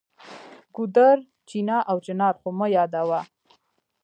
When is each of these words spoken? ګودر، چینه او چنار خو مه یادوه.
ګودر، 0.75 1.17
چینه 1.47 1.77
او 1.89 1.97
چنار 2.05 2.33
خو 2.39 2.49
مه 2.59 2.67
یادوه. 2.75 3.19